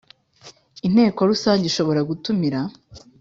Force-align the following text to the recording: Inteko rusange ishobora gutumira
Inteko 0.87 1.19
rusange 1.29 1.63
ishobora 1.67 2.01
gutumira 2.09 2.59